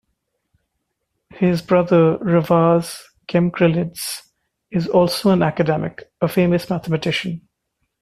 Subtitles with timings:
[1.29, 4.21] His brother Revaz Gamkrelidze
[4.71, 7.47] is also an Academic, a famous mathematician.